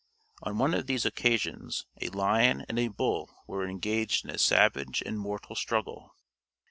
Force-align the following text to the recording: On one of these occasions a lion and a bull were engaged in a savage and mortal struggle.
On 0.41 0.57
one 0.57 0.73
of 0.73 0.87
these 0.87 1.05
occasions 1.05 1.85
a 2.01 2.07
lion 2.09 2.65
and 2.67 2.79
a 2.79 2.87
bull 2.87 3.29
were 3.45 3.67
engaged 3.69 4.25
in 4.25 4.31
a 4.31 4.39
savage 4.39 5.03
and 5.05 5.19
mortal 5.19 5.55
struggle. 5.55 6.15